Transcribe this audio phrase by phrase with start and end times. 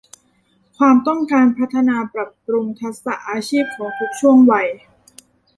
[0.77, 4.67] ความต้องการพัฒนาปรับปรุงทักษะอาชีพของทุกช่วงวัย